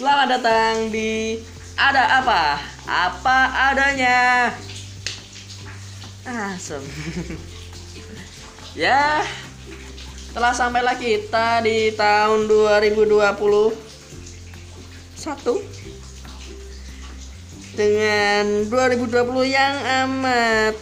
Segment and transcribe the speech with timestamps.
[0.00, 1.36] Selamat datang di
[1.76, 2.56] Ada Apa?
[2.88, 4.48] Apa adanya.
[6.24, 6.80] Asem.
[8.80, 9.20] ya,
[10.32, 13.76] telah sampailah kita di tahun 2021
[17.76, 19.04] dengan 2020
[19.52, 19.76] yang
[20.08, 20.80] amat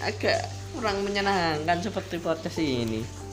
[0.00, 3.23] agak kurang menyenangkan seperti podcast ini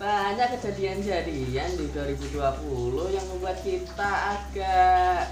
[0.00, 2.40] banyak kejadian-kejadian di 2020
[3.12, 5.28] yang membuat kita agak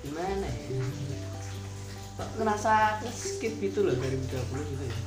[0.00, 0.80] gimana ya?
[2.16, 4.98] Kok ngerasa skip gitu loh 2020 gitu ya?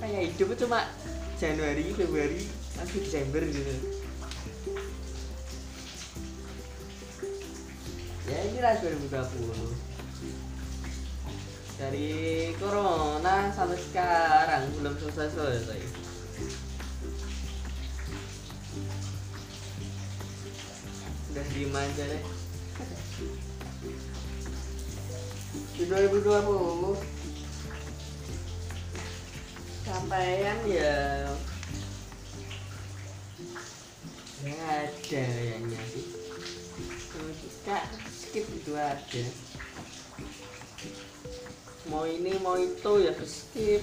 [0.00, 0.88] Kayak hidup cuma
[1.36, 3.72] Januari, Februari, sampai Desember gitu.
[8.24, 9.12] Ya inilah 2020
[11.76, 12.08] dari
[12.56, 15.99] corona sampai sekarang belum selesai
[21.40, 22.22] udah diem aja deh.
[25.72, 27.00] Di 2020
[29.88, 31.32] sampaian ya.
[34.44, 36.04] Ya ada kayaknya sih
[37.08, 37.76] kalau kita
[38.12, 39.24] skip itu aja.
[41.88, 43.80] Mau ini mau itu ya skip.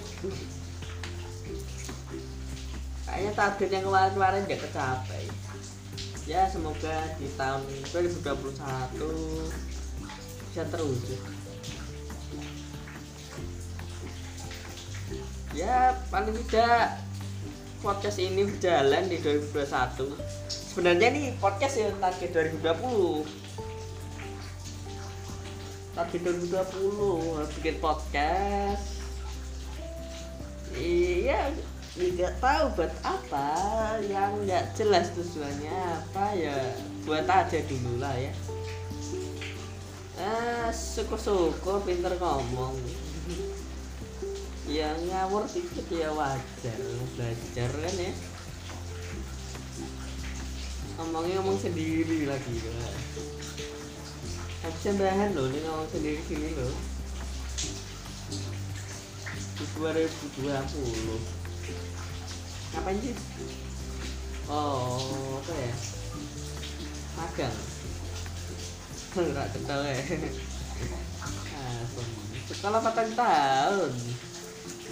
[3.10, 5.17] Kayaknya target yang kemarin-kemarin nggak tercapai
[6.28, 7.64] ya semoga di tahun
[7.96, 8.44] 2021
[10.52, 11.22] bisa terwujud.
[15.56, 17.00] Ya paling tidak
[17.80, 20.12] podcast ini berjalan di 2021
[20.52, 23.24] sebenarnya nih podcast ya target 2020
[25.96, 29.00] target 2020 bikin podcast.
[30.76, 31.56] Iya
[31.98, 33.50] nggak tahu buat apa.
[34.06, 36.58] Yang nggak jelas tujuannya apa ya
[37.10, 38.34] buat aja dulu lah ya.
[40.22, 42.78] Ah syukur-syukur pinter ngomong.
[44.70, 46.78] Ya ngawur dikit ya wajar.
[47.18, 48.14] Belajar kan ya.
[50.98, 52.74] Ngomongnya ngomong sendiri lagi ya.
[54.68, 56.76] habisnya bahan loh ini ngomong sendiri sini loh.
[59.58, 61.37] Di 2020
[62.78, 63.16] ngapain sih?
[64.46, 65.74] Oh apa ya?
[67.18, 67.58] Magang.
[69.34, 69.98] Nggak kental ya.
[72.48, 73.92] Sekolah patang tahun?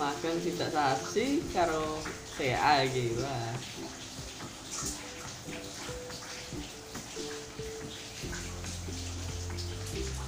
[0.02, 2.02] Magang tidak sasi karo
[2.36, 3.54] CA gitu lah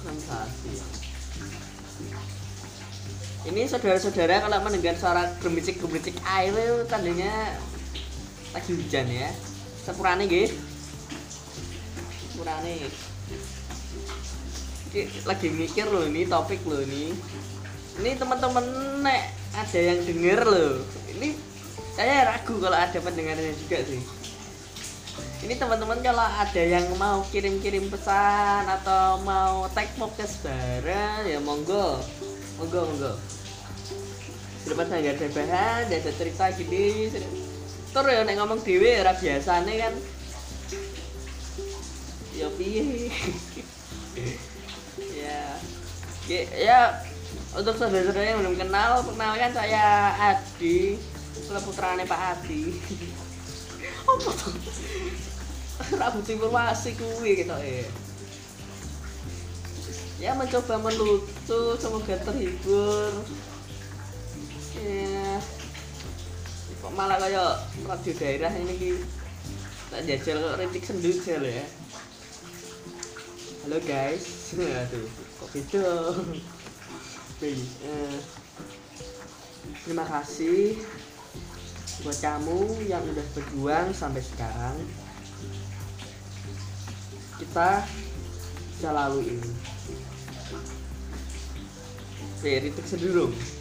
[0.08, 0.72] sensasi
[3.48, 7.56] ini saudara-saudara kalau mendengar suara gemericik-gemericik air itu tandanya
[8.52, 9.32] lagi hujan ya.
[9.80, 10.52] Sepurane nggih.
[12.28, 12.74] Sepurane.
[15.24, 17.16] Lagi mikir loh ini topik loh ini.
[17.98, 18.64] Ini teman-teman
[19.00, 20.84] nek ada yang denger loh.
[21.16, 21.32] Ini
[21.96, 24.02] saya ragu kalau ada pendengarnya juga sih.
[25.38, 31.96] Ini teman-teman kalau ada yang mau kirim-kirim pesan atau mau tag podcast bareng ya monggo.
[32.60, 33.37] Monggo monggo
[34.76, 37.08] saya nggak ada bahan ada cerita gini
[37.88, 39.94] terus ya nek ngomong dewe ora biasane kan.
[42.36, 43.10] Ya piye?
[45.18, 45.42] Ya.
[46.28, 46.80] Ya, ya
[47.56, 51.00] untuk saudara-saudara yang belum kenal perkenalkan saya Adi
[51.64, 52.76] putrane Pak Adi.
[54.04, 54.54] Apa tuh?
[55.96, 57.88] Rambut informasi kuwi gitu ya
[60.18, 63.10] ya mencoba melucu semoga terhibur
[64.76, 65.40] ya
[66.78, 67.56] kok malah kayak
[67.88, 68.92] radio daerah ini ki?
[69.88, 71.08] Tak jajal rintik sendu
[71.40, 71.66] loh ya.
[73.64, 74.52] Halo guys.
[74.58, 75.08] Aduh
[75.40, 75.86] kok beda
[77.88, 78.16] uh,
[79.86, 80.76] terima kasih
[82.04, 84.76] buat kamu yang udah berjuang sampai sekarang.
[87.40, 87.88] Kita
[88.76, 89.52] bisa lalui ini.
[92.38, 93.57] Oke, rintik sedulung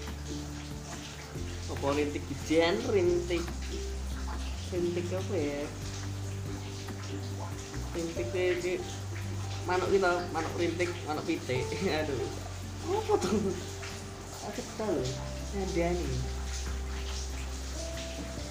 [1.78, 3.44] apa rintik hujan rintik.
[4.74, 5.62] Rintik apa ya?
[7.94, 8.74] Rintik di
[9.70, 11.62] manuk kita manuk rintik manuk pite
[12.02, 12.30] aduh.
[12.88, 13.54] Apa tuh
[14.48, 15.12] aku tahu loh
[15.60, 16.20] ada nih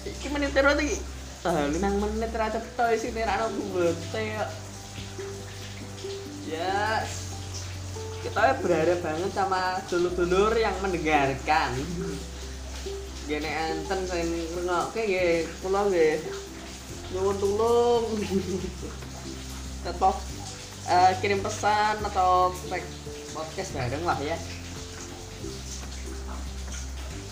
[0.07, 0.97] ini menit terus lagi
[1.45, 4.25] ah lima menit terasa tahu sih nih anak bete
[6.53, 7.01] ya
[8.21, 11.73] kita berharap banget sama dulur-dulur yang mendengarkan
[13.27, 16.15] gini enten sing ngrungokke nggih kula nggih.
[17.11, 18.05] Nyuwun tulung.
[19.85, 20.15] Tetap
[20.87, 22.83] uh, kirim pesan atau tag
[23.35, 24.39] podcast bareng lah ya.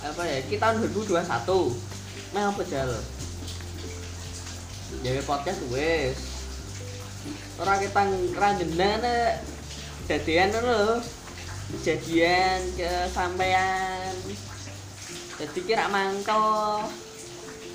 [0.04, 2.92] Apa ya kita tahun 2021 meh apa jal?
[5.00, 6.36] Jadi podcast wes
[7.56, 8.02] orang kita
[8.36, 9.02] ranjenan
[10.06, 11.00] jadian lo
[11.82, 12.92] jadian ke
[15.36, 16.44] jadi kira mangkel.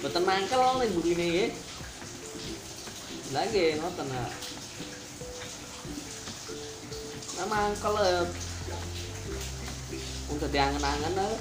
[0.01, 1.47] Betul mangkel nih begini ya
[3.31, 4.33] lagi ngoten nak.
[7.37, 7.95] Nah mangkel
[10.31, 11.35] untuk diangen-angen lah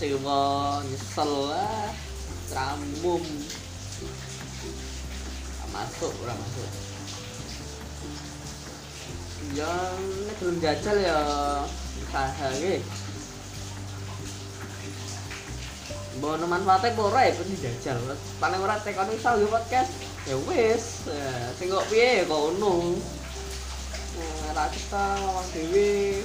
[0.00, 1.92] sewa nyesel lah
[2.50, 3.22] ramum
[5.72, 6.70] masuk orang masuk.
[9.52, 11.18] Yang ini belum jajal ya
[12.02, 13.01] usaha gitu
[16.20, 17.96] Bono manfaatnya ora ya pun dijajal.
[18.36, 19.88] Paling ora tekan misal yo podcast.
[20.28, 22.94] Ya wis, ya, sing kok piye ya kok ono.
[24.12, 26.20] Nah, ra kita awak dhewe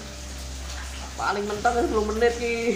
[1.16, 2.56] paling mentok 10 menit ki.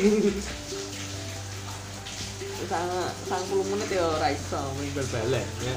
[2.72, 5.76] Sang 10 menit ya ora iso mung bal-balan ya.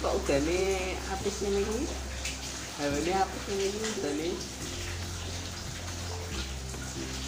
[0.00, 1.80] Kok udah nih artis ini ki?
[2.80, 4.32] Ini artis ini udah nih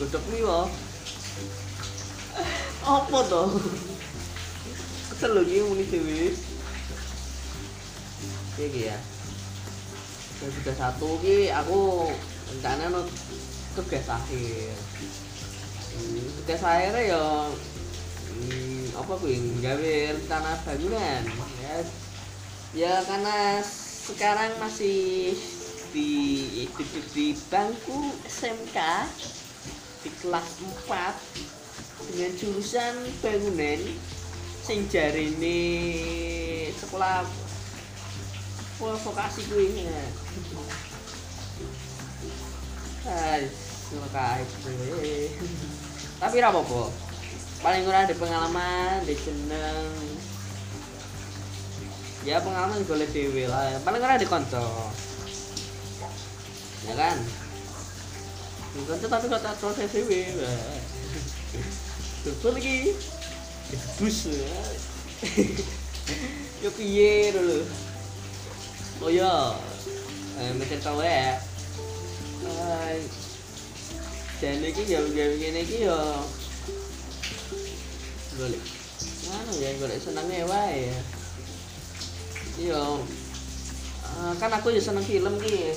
[0.03, 0.67] Godok liwa.
[2.83, 3.43] Apa to?
[5.15, 6.35] Kesel lho iki muni dhewe.
[8.59, 8.99] Iki ya.
[10.43, 12.11] Ya sudah satu ki aku
[12.51, 13.07] rencana no
[13.79, 14.75] tugas akhir.
[15.95, 17.23] Hmm, tugas akhir ya
[18.27, 21.23] hmm, apa kuwi gawe rencana bangunan
[21.63, 21.79] ya.
[22.75, 23.63] Ya karena
[24.03, 25.31] sekarang masih
[25.95, 26.11] di
[26.59, 26.85] di,
[27.15, 28.79] di bangku SMK
[30.03, 30.47] di kelas
[30.87, 33.81] 4 dengan jurusan bangunan
[34.63, 35.61] sing ini
[36.75, 37.27] sekolah
[38.79, 40.03] sekolah vokasi kuwi ya.
[46.23, 46.63] Tapi ra apa
[47.63, 49.87] Paling ora ada pengalaman, di seneng.
[52.27, 53.79] Ya pengalaman boleh dewe lah.
[53.87, 54.67] Paling ora ada kanca.
[56.91, 57.19] Ya kan?
[58.73, 60.33] Bukan tapi kata proses dewe
[62.25, 62.97] betul lagi.
[64.01, 64.29] Bus
[66.63, 67.65] yo piye dulu?
[69.03, 69.57] Oh ya
[70.41, 71.41] eh macam tahu ya.
[74.43, 75.99] Dan ini jauh gini ki yo
[78.39, 78.63] golek.
[79.31, 81.01] Mana ya golek senangnya wae ya.
[82.63, 82.83] Iya
[84.37, 85.73] kan aku ya seneng film ki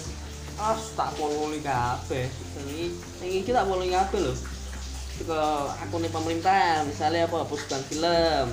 [0.56, 2.28] ah tak pololi kabeh.
[2.64, 2.88] Ini
[3.24, 4.34] ini iki tak pololi kabeh lho.
[5.16, 5.40] Ke
[5.84, 8.48] akun pemerintah misalnya apa hapuskan film.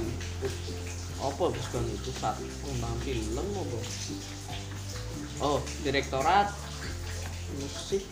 [1.22, 3.78] Apa hapuskan itu saat ngembang film apa?
[5.42, 6.50] Oh direktorat
[7.62, 8.02] musik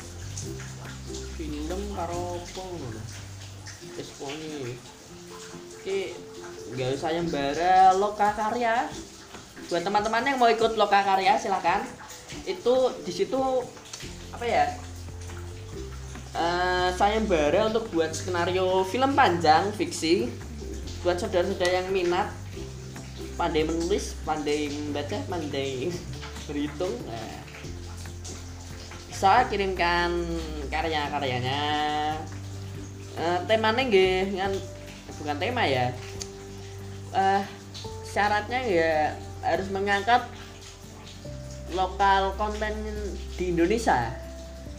[1.35, 3.03] film karo apa ngono?
[3.99, 4.79] Esponi
[5.81, 6.13] Oke,
[6.77, 8.85] nggak usah bara loka karya.
[9.73, 11.81] Buat teman-teman yang mau ikut loka karya silahkan
[12.45, 13.41] itu di situ
[14.41, 14.67] apa ya?
[16.33, 20.33] Uh, sayembara untuk buat skenario film panjang fiksi.
[21.05, 22.33] Buat saudara-saudara yang minat.
[23.37, 25.93] Pandai menulis pandai membaca pandai
[26.49, 26.97] berhitung.
[27.05, 27.37] Nah,
[29.13, 30.25] bisa kirimkan
[30.73, 31.61] karya-karyanya.
[33.21, 34.53] Uh, temanya nggih kan
[35.21, 35.93] bukan tema ya.
[37.13, 37.45] Uh,
[38.09, 40.25] syaratnya ya harus mengangkat
[41.77, 42.73] lokal konten
[43.37, 44.20] di Indonesia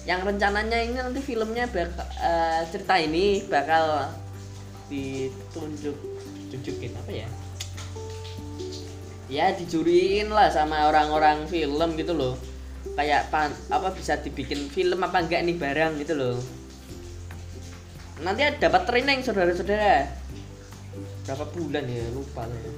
[0.07, 4.09] yang rencananya ini nanti filmnya bak uh, cerita ini bakal
[4.89, 5.97] ditunjuk
[6.49, 7.27] tunjukin apa ya?
[9.31, 12.35] Ya dicuriin lah sama orang-orang film gitu loh.
[12.97, 16.37] Kayak pan, apa bisa dibikin film apa enggak nih barang gitu loh.
[18.19, 20.11] Nanti dapat training saudara-saudara.
[21.23, 22.03] Berapa bulan ya?
[22.11, 22.71] Lupa ya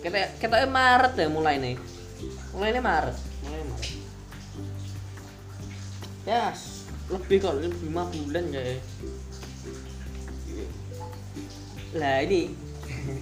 [0.00, 1.76] kita kita Maret ya mulai nih.
[2.56, 3.16] Mulai ini Maret.
[3.44, 3.92] Mulai Maret.
[6.24, 6.52] Ya
[7.10, 8.62] lebih lebih lima bulan ya
[11.98, 12.54] lah ini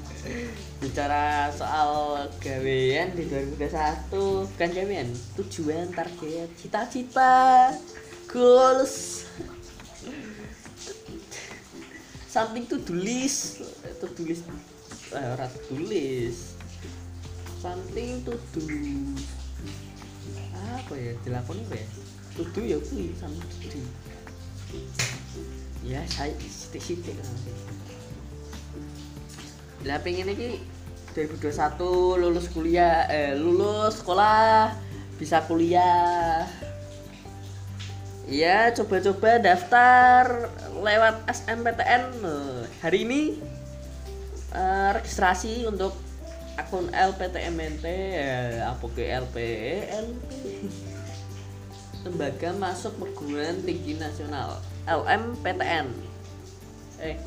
[0.84, 4.12] bicara soal gawean di 2021
[4.44, 5.08] bukan gawean
[5.40, 7.72] tujuan target cita-cita
[8.28, 9.24] goals.
[12.28, 13.64] Something to tulis
[13.98, 14.44] to tulis
[15.16, 16.54] eh, ora tulis
[17.58, 18.62] something to do.
[20.76, 21.86] Apa ya dilakukan apa ya
[22.38, 23.82] tutu ya kuwi sama tutu.
[25.82, 27.18] Ya saya sitik-sitik
[29.86, 30.58] lah pengen iki
[31.14, 34.74] 2021 lulus kuliah eh lulus sekolah
[35.18, 36.46] bisa kuliah.
[38.28, 40.52] Iya, coba-coba daftar
[40.84, 42.20] lewat SMPTN.
[42.84, 43.40] Hari ini
[44.52, 45.96] eh, registrasi untuk
[46.60, 49.36] akun LPTMNT eh, apa ke LP
[49.88, 50.26] LP
[52.08, 55.92] Lembaga Masuk Perguruan Tinggi Nasional LMPTN.
[57.04, 57.20] Eh,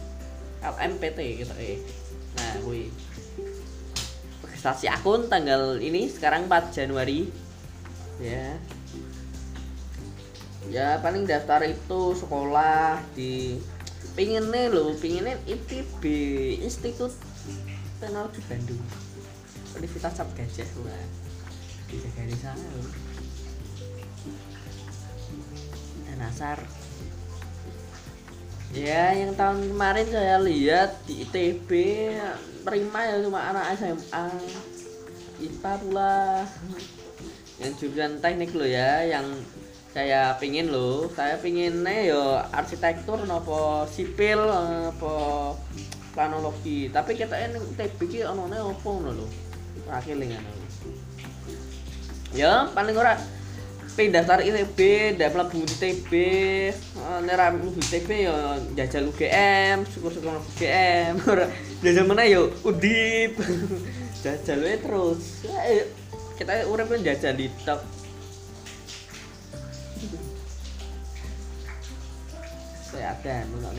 [0.66, 1.78] LMPT gitu eh.
[2.34, 2.90] Nah, wih.
[4.42, 7.30] Registrasi akun tanggal ini sekarang 4 Januari.
[8.18, 8.58] Ya
[10.72, 13.60] ya paling daftar itu sekolah di
[14.14, 16.04] pinginnya lo pinginnya ITB
[16.64, 17.12] Institut
[18.00, 18.80] Teknologi Bandung
[19.76, 20.70] Universitas Cap Gajah
[21.92, 23.11] dijaga di sana lo
[26.22, 26.62] Nasar
[28.72, 31.70] ya yang tahun kemarin saya lihat di ITB
[32.64, 34.26] terima ya cuma anak SMA
[35.42, 36.46] IPA pula
[37.60, 39.26] yang jurusan teknik lo ya yang
[39.92, 45.58] saya pingin lo saya pinginnya yo arsitektur nopo sipil apa
[46.12, 46.92] planologi.
[46.92, 49.28] Tapi kita ini TB ki onone opo ngono lho?
[49.88, 50.52] Akhir ngono
[52.32, 53.20] ya paling ora
[53.92, 54.80] pindah daftar ITB
[55.20, 56.12] ndak mlebu ITB
[57.28, 58.36] nek ra mlebu ITB yo
[58.78, 61.46] jajal UGM syukur-syukur UGM ora
[61.84, 63.36] jajal mana yo Undip
[64.24, 65.44] jajal terus.
[66.38, 67.82] Kita urip jajal di top
[72.92, 73.74] saya ada nggak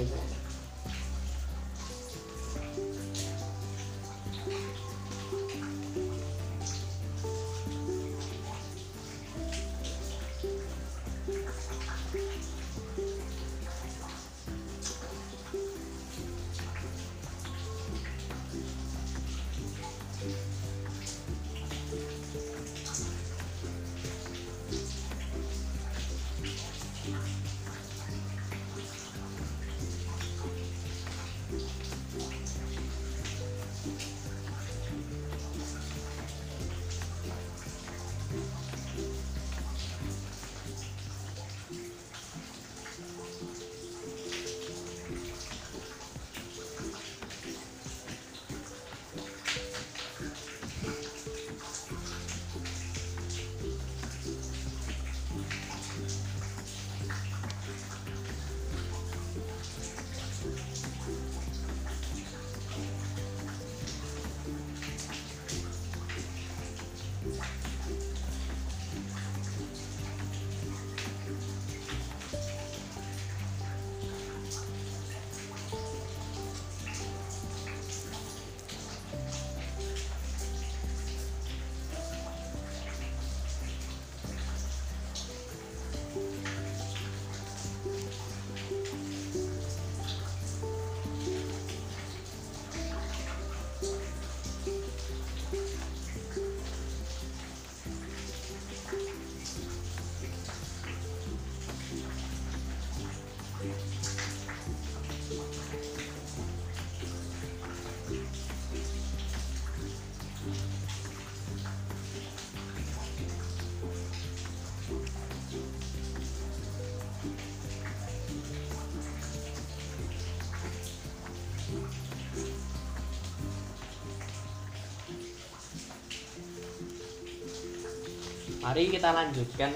[128.62, 129.74] Mari kita lanjutkan.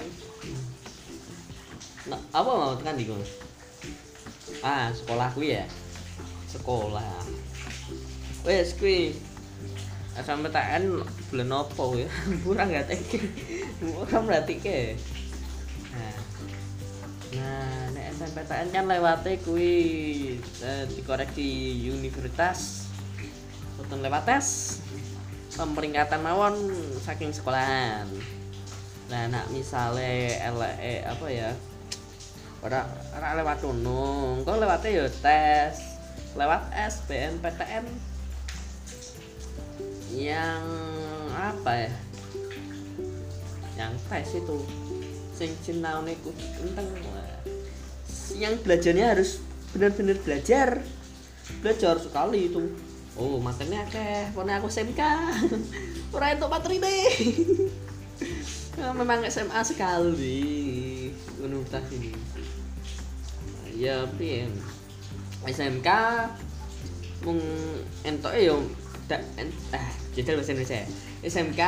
[2.07, 3.03] Nah, apa mau tekan di
[4.63, 5.67] Ah, sekolahku ya.
[6.47, 7.19] Sekolah.
[8.47, 9.11] Wes kuwi
[10.15, 12.07] SMPTN bulan opo ya?
[12.47, 13.19] Kurang gak teke.
[13.83, 14.95] Bukan berarti ke.
[15.91, 16.17] Nah.
[17.35, 19.75] Nah, nek SMPTN kan lewate kuwi
[20.63, 22.87] eh, dikoreksi universitas.
[23.75, 24.79] Boten lewat tes.
[25.59, 26.55] Pemeringkatan mawon
[27.03, 28.07] saking sekolahan
[29.07, 31.55] nah nak misale LE apa ya
[32.59, 32.83] ora
[33.15, 35.97] ora lewat tunung kok lewatnya ya tes
[36.37, 37.85] lewat SBMPTN
[40.17, 40.65] yang
[41.33, 41.91] apa ya?
[43.77, 44.57] Yang tes itu
[45.37, 46.89] sing cinaune kudu kenteng
[48.37, 49.41] yang belajarnya harus
[49.73, 50.81] benar-benar belajar.
[51.61, 52.69] Belajar sekali itu.
[53.17, 55.01] Oh matanya kayak pokoknya aku SMK
[56.13, 57.09] ora itu materi deh
[58.77, 60.41] memang SMA sekali.
[61.41, 62.13] Universitas ini.
[63.77, 64.49] Ya tapi
[65.45, 65.89] SMK
[67.25, 67.41] mung
[68.05, 68.61] entok yo
[69.09, 69.21] da,
[69.73, 70.81] ah jajal bahasa Indonesia.
[70.81, 70.87] Ya.
[71.25, 71.61] SMK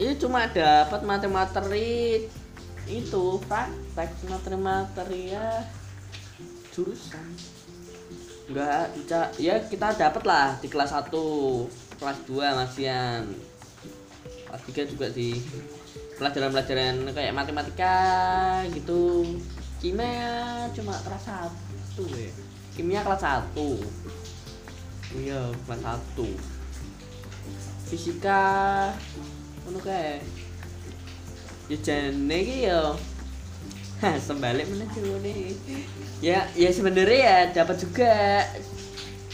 [0.00, 2.28] itu cuma dapat materi-materi
[2.88, 5.64] itu praktek materi-materi ya.
[6.72, 7.28] Jurusan.
[8.44, 8.92] Enggak
[9.40, 11.08] ya kita dapat lah di kelas 1
[12.00, 13.24] kelas 2 masian.
[14.48, 15.40] Kelas 3 juga di
[16.18, 17.96] pelajaran-pelajaran kayak matematika
[18.70, 19.26] gitu.
[19.82, 22.30] Kimia cuma kelas 1 ya.
[22.74, 23.52] Kimia kelas 1
[25.14, 25.80] iya kelas
[26.18, 26.26] 1
[27.86, 28.42] fisika
[29.64, 30.18] ngono kae.
[31.70, 32.92] Ya jane ya.
[34.02, 34.84] Hah, sembalik mana
[35.24, 35.56] nih
[36.20, 38.44] ya ya sebenarnya ya dapat juga.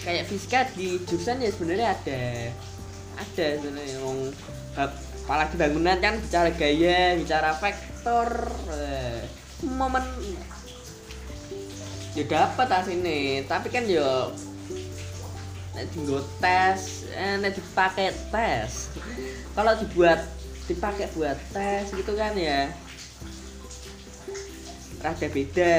[0.01, 2.23] Kayak fisika di jurusan ya sebenarnya ada.
[3.21, 3.99] Ada sebenarnya
[4.77, 8.51] bab- apalagi bangunan kan bicara gaya bicara vektor.
[8.75, 9.23] Eh,
[9.63, 10.03] momen.
[12.19, 14.35] Ya dapat asine tapi kan yo
[15.79, 18.91] nek dienggo tes eh, nek dipakai tes.
[19.55, 20.19] Kalau dibuat
[20.67, 22.67] dipakai buat tes gitu kan ya
[24.99, 25.79] rada beda.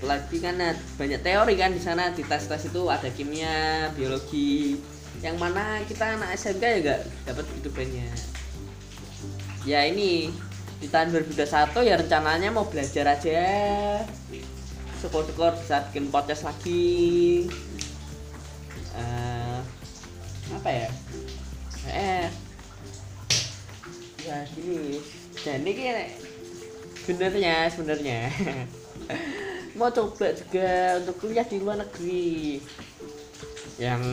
[0.00, 0.56] Lagi kan
[0.96, 4.80] banyak teori kan di sana di tes tes itu ada kimia biologi.
[5.20, 8.31] Yang mana kita anak SMK ya gak dapat itu banyak
[9.62, 10.34] ya ini
[10.82, 13.42] di tahun 2021 ya rencananya mau belajar aja.
[14.98, 17.46] Syukur-syukur bisa bikin podcast lagi.
[18.98, 19.58] Eh,
[20.54, 20.88] apa ya?
[21.90, 22.26] Eh
[24.22, 24.98] ya gini.
[25.42, 26.08] Dan ini kayak
[27.06, 28.20] sebenarnya sebenarnya.
[29.78, 32.60] Mau coba juga untuk kuliah di luar negeri.
[33.80, 34.04] Yang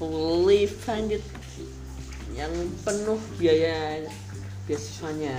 [0.00, 1.22] fully funded
[2.34, 2.50] yang
[2.86, 4.06] penuh biaya
[4.68, 5.34] beasiswanya.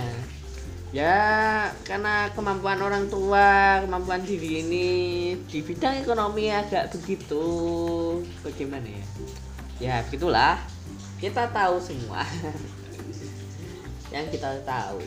[0.90, 4.88] Ya karena kemampuan orang tua kemampuan diri ini
[5.46, 7.46] di bidang ekonomi agak begitu.
[8.42, 9.06] Bagaimana ya?
[9.78, 10.58] Ya begitulah.
[11.22, 12.26] Kita tahu semua.
[14.14, 14.98] Yang kita tahu.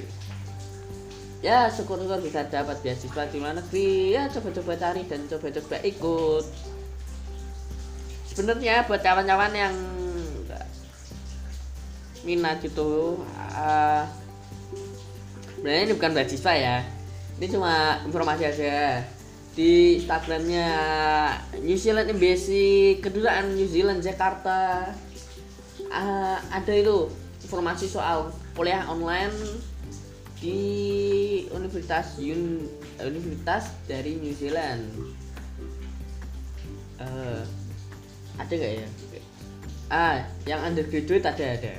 [1.43, 4.15] Ya syukur-syukur bisa dapat beasiswa di luar negeri.
[4.15, 6.45] Ya coba-coba cari dan coba-coba ikut.
[8.31, 9.75] Sebenarnya buat kawan-kawan yang
[12.23, 13.19] minat gitu.
[13.53, 14.03] Uh,
[15.55, 16.77] sebenarnya ini bukan beasiswa ya.
[17.39, 19.03] Ini cuma informasi aja.
[19.53, 20.69] Di Instagramnya
[21.61, 24.89] New Zealand Embassy kedutaan New Zealand Jakarta.
[25.93, 27.11] Uh, ada itu
[27.45, 29.35] informasi soal kuliah online
[30.41, 30.59] di
[31.53, 32.65] Universitas Yun
[32.97, 34.83] Universitas dari New Zealand.
[37.03, 37.41] Eh,
[38.39, 38.87] ada nggak ya?
[39.91, 40.17] Ah
[40.49, 41.73] yang undergraduate ada ada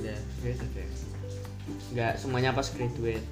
[0.00, 0.16] ada.
[1.92, 3.26] nggak semuanya pas graduate.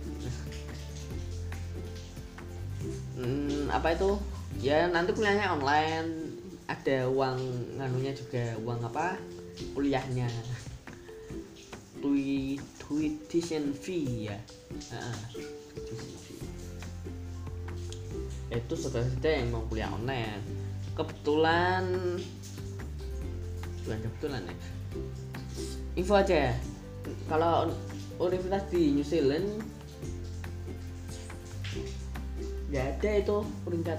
[3.18, 4.20] Hmm, apa itu?
[4.62, 6.38] Ya nanti kuliahnya online.
[6.68, 7.40] Ada uang
[7.80, 9.16] nganunya juga uang apa?
[9.72, 10.28] Kuliahnya.
[11.98, 12.60] Tui,
[13.26, 14.38] tuition fee ya.
[16.22, 16.38] Fee.
[18.48, 20.44] itu saudara-saudara yang mau kuliah online.
[20.94, 21.84] Kebetulan
[23.84, 24.77] bukan kebetulan ya
[25.98, 26.54] info aja
[27.26, 27.74] kalau
[28.22, 29.50] universitas di New Zealand
[32.70, 33.98] nggak ada itu peringkat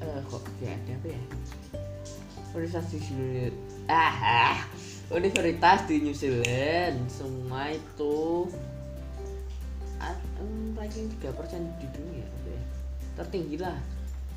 [0.00, 1.22] eh kok nggak ada apa ya?
[2.56, 3.56] Universitas di New Zealand
[3.92, 4.58] ah, ah.
[5.12, 8.48] Universitas di New Zealand semua itu
[10.72, 12.62] ranking tiga persen di dunia apa ya?
[13.20, 13.76] Tertinggi lah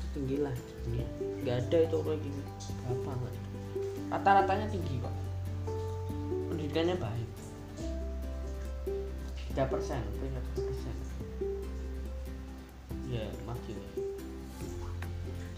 [0.04, 0.52] tertinggi lah
[0.84, 1.06] dunia.
[1.40, 2.36] Nggak ada itu ranking
[2.84, 3.34] berapa nggak
[4.12, 5.21] rata-ratanya tinggi kok
[6.62, 7.30] pendidikannya baik.
[9.50, 10.94] Tiga persen peringkat tiga persen.
[13.10, 13.76] Ya makin.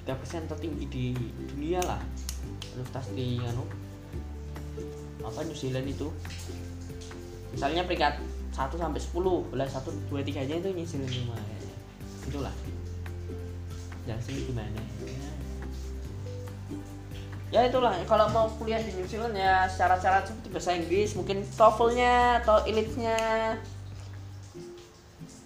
[0.01, 1.05] Tiga persen tertinggi di
[1.53, 2.01] dunia lah.
[2.73, 3.69] Universitas di anu
[5.21, 6.09] apa New Zealand itu.
[7.53, 8.25] Misalnya peringkat
[8.57, 11.77] 1 sampai 10 belas 1 2 3 nya itu New Zealand kayaknya.
[12.33, 12.55] itulah.
[14.09, 14.81] Yang sini gimana
[17.55, 17.95] ya itulah.
[18.11, 23.19] Kalau mau kuliah di New Zealand ya syarat-syarat seperti bahasa Inggris mungkin TOEFL-nya atau IELTS-nya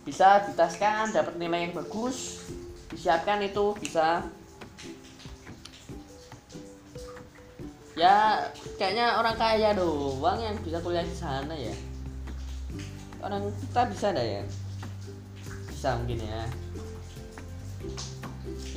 [0.09, 2.49] bisa ditaskan dapat nilai yang bagus.
[2.89, 4.25] Disiapkan itu bisa.
[7.93, 8.41] Ya
[8.81, 11.77] kayaknya orang kaya doang yang bisa kuliah di sana ya.
[13.21, 14.43] Orang kita bisa dah ya.
[15.69, 16.49] Bisa mungkin ya.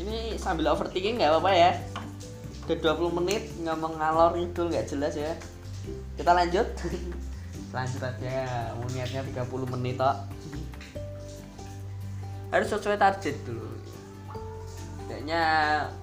[0.03, 1.71] Ini sambil overthinking nggak apa-apa ya
[2.71, 5.35] udah 20 menit ngomong ngalor itu nggak jelas ya.
[6.15, 6.67] Kita lanjut.
[7.75, 10.17] Lanjut aja mau niatnya 30 menit tok.
[12.51, 13.67] Harus sesuai target dulu.
[15.07, 15.43] Kayaknya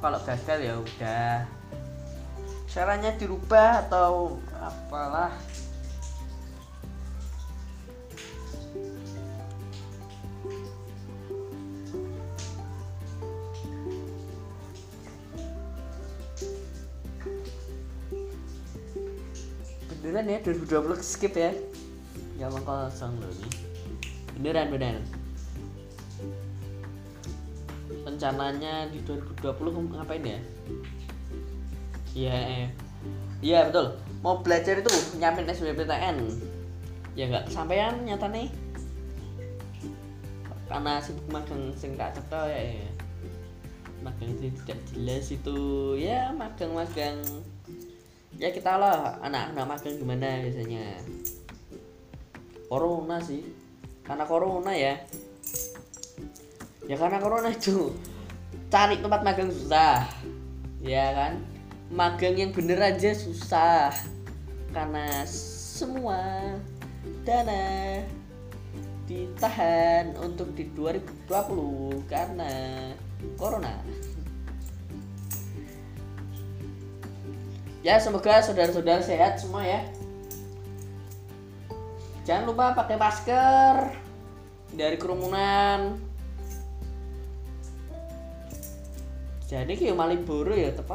[0.01, 1.33] kalau gagal ya udah.
[2.69, 5.33] Caranya dirubah atau apalah
[20.09, 21.53] beneran ya 2020 skip ya.
[22.41, 23.53] Mau kosong loh nih.
[24.41, 25.05] Beneran beneran
[28.09, 30.41] rencananya di 2020 ngapain ya?
[32.17, 32.69] Iya eh.
[33.45, 34.01] iya betul.
[34.25, 34.91] Mau belajar itu
[35.21, 36.17] nyampein SBMPTN
[37.13, 38.49] ya nggak kesampaian nyata nih.
[40.69, 42.91] Karena sibuk magang sing tak ya, ya.
[44.01, 45.59] Magang sing tidak jelas itu.
[46.01, 47.21] Ya magang-magang
[48.39, 50.87] ya kita lah anak-anak magang gimana biasanya.
[52.71, 53.43] Corona sih.
[54.07, 54.95] Karena corona ya.
[56.89, 57.93] Ya karena corona itu
[58.71, 60.07] cari tempat magang susah.
[60.81, 61.43] Ya kan?
[61.91, 63.91] Magang yang bener aja susah.
[64.71, 66.55] Karena semua
[67.27, 68.01] dana
[69.09, 72.53] ditahan untuk di 2020 karena
[73.41, 73.81] corona
[77.87, 79.83] ya semoga saudara-saudara sehat semua ya.
[82.29, 83.75] Jangan lupa pakai masker
[84.77, 85.97] dari kerumunan.
[89.49, 90.93] Jadi kayak Malioboro ya tetap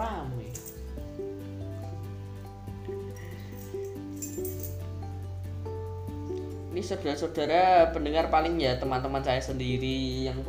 [6.73, 10.41] ini saudara-saudara pendengar paling ya teman-teman saya sendiri yang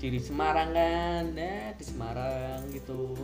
[0.00, 1.32] di Semarang kan.
[1.32, 3.16] Ya di Semarang gitu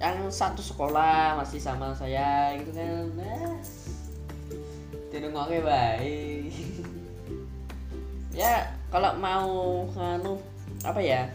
[0.00, 3.04] yang satu sekolah masih sama saya gitu kan.
[3.20, 3.52] Nah
[5.44, 6.50] oke baik.
[8.30, 9.50] Ya kalau mau
[9.98, 10.38] anu
[10.86, 11.26] apa ya?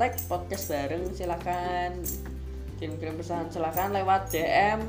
[0.00, 2.00] Tag podcast bareng silakan.
[2.80, 4.80] Kirim-kirim pesan silakan lewat DM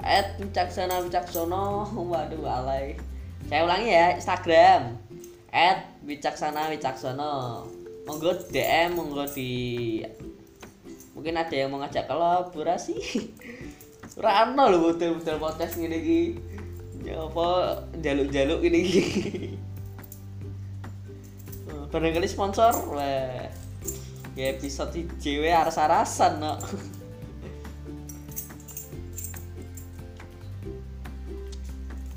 [0.00, 2.96] at wicaksana wicaksono waduh alay.
[3.52, 4.96] Saya ulangi ya Instagram
[5.52, 7.68] at wicaksana wicaksono
[8.08, 10.00] monggo DM monggo di
[11.12, 12.96] mungkin ada yang mau ngajak kolaborasi?
[14.22, 16.22] Rano loh betul-betul podcast ini lagi
[17.02, 18.82] ya apa jaluk-jaluk ini
[21.92, 23.48] barangkali sponsor wah
[24.32, 26.56] ya episode JW aras-arasan no.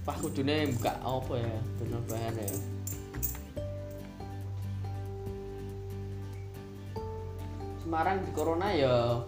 [0.05, 1.58] Wah kudune buka apa ya?
[1.81, 2.74] Bener bahan ya
[7.95, 9.23] Semarang di corona ya.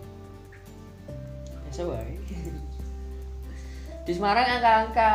[1.63, 2.19] Biasa wae
[4.03, 5.11] di Semarang angka-angka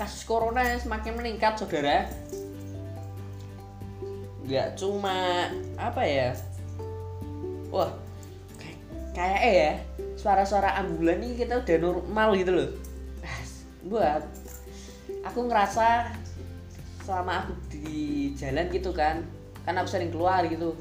[0.00, 2.08] kasus corona semakin meningkat saudara.
[4.40, 6.32] Nggak cuma apa ya?
[7.68, 7.92] Wah
[9.12, 9.72] kayak eh ya
[10.16, 12.70] suara-suara ambulan ini kita udah normal gitu loh.
[13.84, 14.24] Buat
[15.28, 16.16] aku ngerasa
[17.04, 19.28] selama aku di jalan gitu kan
[19.68, 20.72] kan aku sering keluar gitu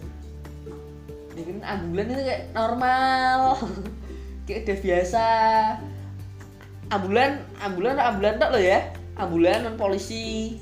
[1.37, 3.39] bikin ambulan itu kayak normal.
[4.47, 5.25] Kayak udah biasa.
[6.87, 8.79] Ambulan ambulan ambulan tak lo ya.
[9.19, 10.55] Ambulan non polisi.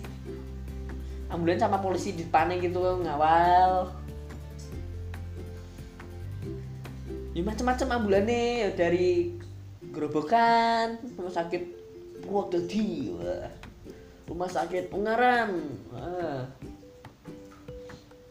[1.30, 3.94] Ambulan sama polisi di depannya gitu ngawal.
[7.36, 9.38] Ya macam-macam ambulannya dari
[9.96, 11.64] gerobokan rumah sakit
[12.24, 13.12] Purwodadi
[14.26, 15.52] rumah sakit Ungaran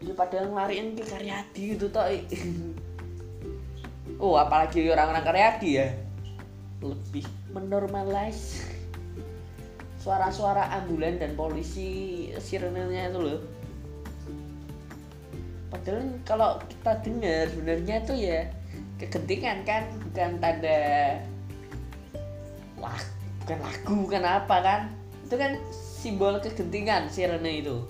[0.05, 2.05] ya pada ngelariin ke Karyadi gitu toh.
[4.23, 5.89] Oh apalagi orang-orang Karyadi ya.
[6.85, 8.63] Lebih menormalize
[9.99, 13.41] suara-suara ambulan dan polisi sirenenya itu loh.
[15.73, 18.41] Padahal kalau kita dengar sebenarnya itu ya
[19.03, 20.81] kegentingan kan bukan tanda
[22.79, 23.01] wah
[23.43, 24.81] bukan lagu bukan apa kan.
[25.27, 27.81] Itu kan simbol kegentingan sirene itu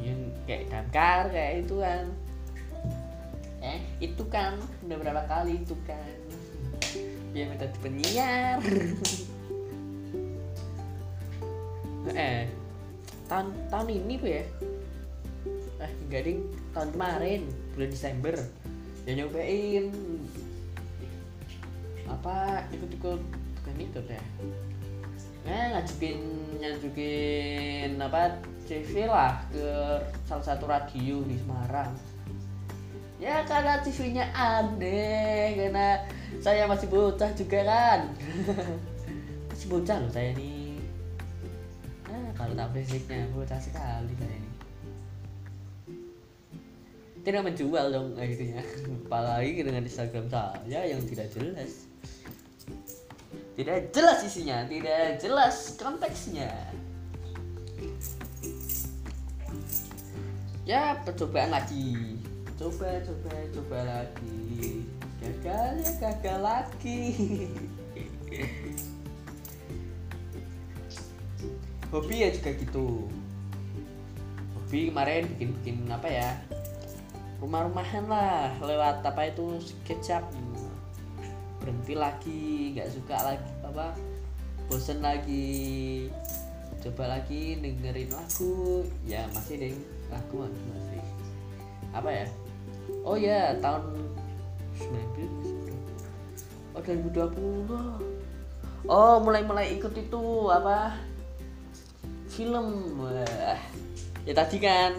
[0.00, 2.04] yang kayak damkar kayak itu kan.
[3.60, 4.56] Eh itu kan.
[4.86, 6.16] Udah berapa kali itu kan.
[7.32, 8.60] Dia minta penyiar
[12.12, 12.44] eh
[13.24, 14.44] tahun tahun ini bu ya?
[15.80, 16.44] Eh enggak ding
[16.76, 18.36] tahun kemarin bulan Desember
[19.08, 19.88] ya nyobain.
[22.04, 23.20] Apa ikut-ikut
[23.62, 24.18] bukan ikut ya
[25.42, 26.18] eh ngajukin
[26.62, 29.66] ngajukin apa CV lah ke
[30.26, 31.90] salah satu radio di Semarang.
[33.22, 36.02] Ya karena TV-nya aneh karena
[36.42, 38.00] saya masih bocah juga kan.
[39.52, 40.74] Masih bocah loh saya nih
[42.12, 44.50] nah kalau tak basicnya bocah sekali saya ini.
[47.22, 48.60] Tidak menjual dong akhirnya.
[49.06, 51.86] Apalagi dengan Instagram saya yang tidak jelas.
[53.54, 56.50] Tidak jelas isinya tidak jelas konteksnya
[60.62, 62.18] ya percobaan lagi.
[62.54, 64.86] Coba coba coba lagi.
[65.18, 67.00] Gagal ya gagal lagi.
[71.90, 73.10] Hobi ya juga gitu.
[74.56, 76.30] Hobi kemarin bikin bikin apa ya?
[77.42, 80.22] Rumah-rumahan lah lewat apa itu sketchup.
[81.58, 83.98] Berhenti lagi nggak suka lagi apa
[84.70, 86.06] bosen lagi.
[86.82, 88.86] Coba lagi dengerin lagu.
[89.06, 91.00] Ya masih deh lagu masih
[91.96, 92.26] apa ya?
[93.02, 93.96] Oh ya tahun
[94.76, 95.52] 19
[96.72, 100.22] oh 2020 oh mulai mulai ikut itu
[100.52, 100.96] apa?
[102.32, 102.96] Film.
[103.00, 103.60] Wah.
[104.24, 104.96] Ya tadi kan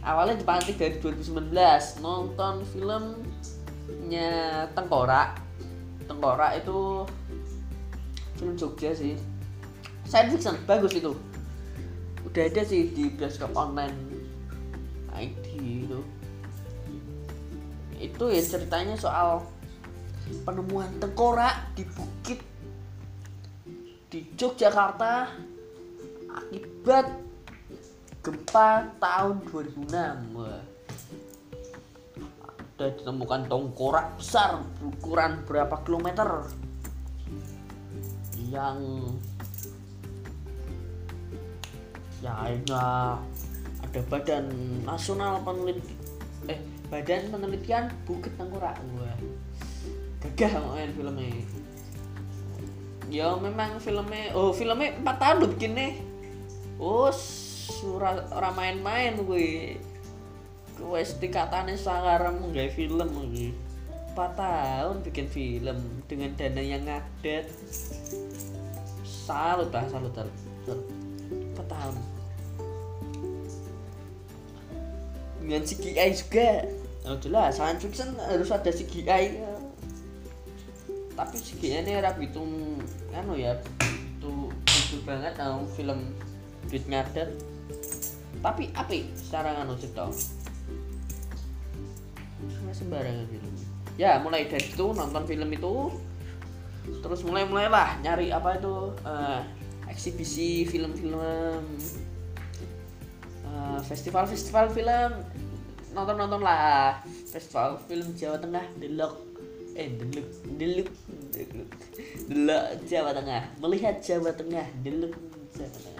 [0.00, 1.52] awalnya dipantik dari 2019
[2.00, 4.32] nonton filmnya
[4.72, 5.36] Tengkorak.
[6.08, 7.04] Tengkorak itu
[8.40, 9.20] film Jogja sih.
[10.08, 11.12] Science fiction bagus itu.
[12.24, 14.11] Udah ada sih di bioskop online
[15.16, 15.46] ID
[15.86, 16.00] itu
[18.02, 19.46] itu ya ceritanya soal
[20.42, 22.40] penemuan tengkorak di bukit
[24.12, 25.30] di Yogyakarta
[26.32, 27.06] akibat
[28.22, 30.62] gempa tahun 2006 Wah.
[32.72, 36.50] ada ditemukan tongkorak besar berukuran berapa kilometer?
[38.50, 38.78] Yang
[42.22, 43.18] ya ada
[43.92, 44.48] ada badan
[44.88, 45.92] nasional peneliti
[46.48, 46.56] eh
[46.88, 49.16] badan penelitian bukit tengkorak wah
[50.24, 51.44] gagah main filmnya.
[53.12, 55.92] Ya memang filmnya oh filmnya empat tahun lo bikin nih
[56.80, 59.76] oh surah orang main-main gue
[60.80, 63.52] gue tingkatannya sangaram nggak film gue
[64.16, 65.78] empat tahun bikin film
[66.08, 67.44] dengan dana yang ngadet.
[69.04, 70.32] Salut lah salut salut.
[71.52, 72.11] Empat tahun
[75.42, 76.50] dengan CGI juga.
[77.02, 79.54] Oh jelas science fiction harus ada CGI ya.
[81.12, 82.40] tapi CGI ini rap itu
[83.12, 83.58] anu ya
[84.16, 84.32] itu
[84.64, 86.14] itu banget dong film
[86.70, 87.28] duit ngadet
[88.40, 90.08] tapi api secara nganu cerita.
[92.42, 93.52] Nggak sembarangan film
[94.00, 95.74] ya mulai dari itu nonton film itu.
[96.82, 99.40] Terus mulai mulailah nyari apa itu uh,
[99.86, 101.62] eksibisi film-film
[103.86, 105.12] festival-festival film.
[105.92, 107.04] Nonton-nonton lah.
[107.04, 109.14] Festival film Jawa Tengah Delok.
[109.72, 110.90] Eh Delok Delok
[112.28, 113.42] Delok Jawa Tengah.
[113.60, 115.12] Melihat Jawa Tengah Delok
[115.52, 115.92] Jawa Tengah.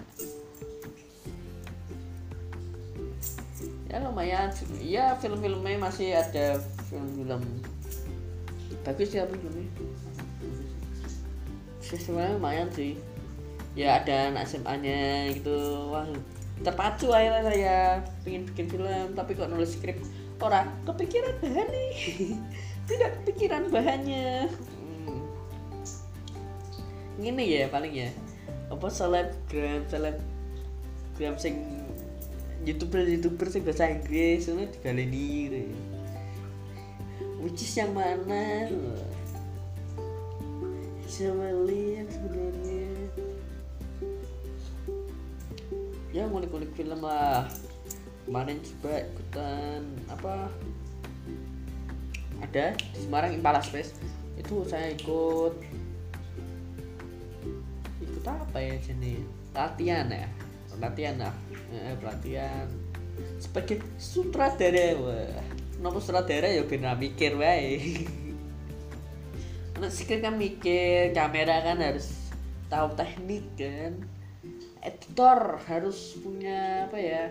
[3.92, 4.48] Ya lumayan.
[4.81, 6.57] Ya film-filmnya masih ada
[6.88, 7.44] film-film.
[8.83, 9.68] Bagus ya filmnya?
[11.85, 12.96] Sebenarnya lumayan sih.
[13.77, 15.92] Ya ada anak SMA nya gitu.
[15.92, 16.09] Wah
[16.61, 17.79] terpacu akhirnya saya
[18.23, 19.97] pengen bikin film tapi kok nulis skrip.
[20.43, 21.93] Orang kepikiran bahan nih.
[22.93, 24.53] Tidak kepikiran bahannya.
[24.53, 25.23] Hmm.
[27.23, 28.11] ini ya paling ya.
[28.69, 31.81] Apa selebgram selebgram sing
[32.69, 35.59] youtuber youtuber sih bahasa Inggris itu dibaleni gitu
[37.43, 38.71] which is yang mana?
[41.11, 42.82] Siapa yang sebenarnya
[46.12, 47.48] ya ngulik-ngulik film lah.
[48.29, 50.46] Kemarin coba ikutan apa?
[52.44, 53.96] Ada di Semarang Impala Space
[54.37, 55.57] itu saya ikut.
[58.05, 59.25] Ikut apa ya jenis
[59.57, 60.29] latihan ya?
[60.79, 61.35] Latihan lah.
[61.72, 62.68] Eh, pelatihan.
[63.40, 65.40] Sebagai sutradara wah.
[65.81, 66.53] Nopo sutradara?
[66.53, 67.81] Ya benar mikir wae.
[69.81, 72.31] Anak skrip kan mikir kamera kan harus
[72.70, 73.98] tahu teknik kan
[74.83, 77.25] editor harus punya apa ya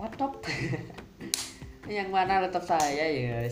[0.00, 0.40] laptop.
[1.88, 3.44] Yang mana laptop saya ya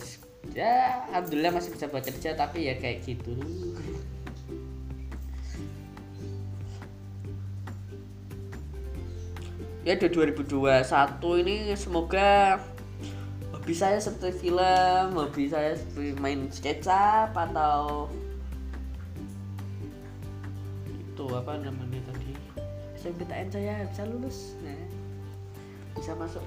[0.56, 3.36] ya alhamdulillah masih bisa buat kerja tapi ya kayak gitu.
[9.82, 12.62] Ya di 2021 ini semoga
[13.50, 18.06] hobi saya seperti film hobi saya seperti main sketsa atau
[21.22, 21.91] itu apa namanya
[23.02, 24.54] tadi SMPTN saya bisa lulus.
[24.62, 24.78] Nah
[25.98, 26.44] bisa masuk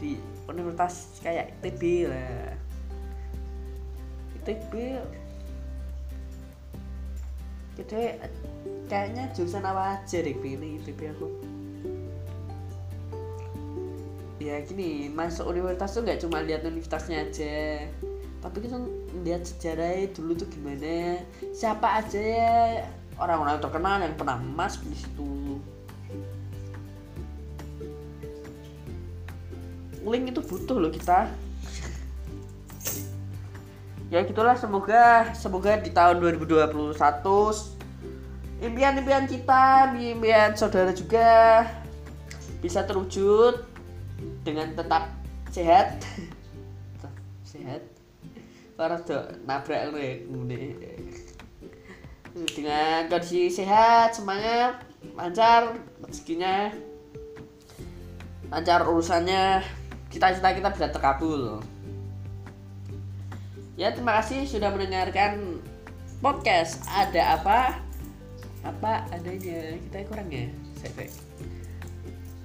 [0.00, 0.16] di
[0.48, 2.56] universitas kayak ITB lah.
[4.42, 4.72] ITB
[7.78, 7.94] itu
[8.90, 11.28] kayaknya jurusan apa aja deh pilih ITB aku.
[14.40, 17.84] Ya gini masuk universitas tuh nggak cuma lihat universitasnya aja.
[18.38, 18.78] Tapi kita
[19.26, 22.54] lihat sejarahnya dulu tuh gimana siapa aja ya
[23.18, 25.60] orang-orang terkenal yang pernah masuk di situ.
[30.06, 31.28] Link itu butuh loh kita.
[34.08, 36.96] Ya gitulah semoga semoga di tahun 2021
[38.58, 41.62] impian-impian kita impian saudara juga
[42.64, 43.68] bisa terwujud
[44.42, 45.12] dengan tetap
[45.52, 46.00] sehat.
[47.48, 47.80] Sehat.
[48.76, 49.00] Para
[49.48, 49.88] nabrak
[52.46, 54.82] dengan kondisi sehat semangat
[55.14, 55.74] lancar
[56.04, 56.70] rezekinya
[58.50, 59.62] lancar urusannya
[60.08, 61.60] cita-cita kita bisa terkabul.
[63.78, 65.62] Ya terima kasih sudah mendengarkan
[66.18, 67.78] podcast ada apa?
[68.66, 69.78] Apa adanya?
[69.86, 70.50] Kita kurang ya?
[70.82, 71.06] Saya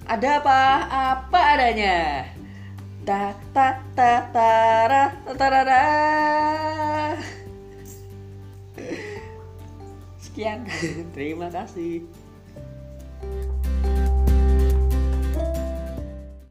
[0.05, 0.59] ada apa?
[1.17, 2.27] Apa adanya?
[3.07, 4.51] Ta ta ta ta
[5.25, 5.61] ta ta
[10.33, 10.65] sekian.
[11.15, 12.09] Terima kasih